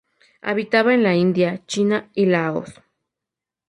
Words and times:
Habita 0.41 0.79
en 0.95 1.03
la 1.03 1.13
India, 1.13 1.63
China 1.67 2.09
y 2.15 2.25
Laos. 2.25 2.81